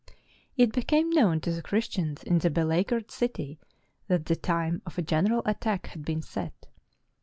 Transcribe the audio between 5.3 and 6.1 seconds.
attack had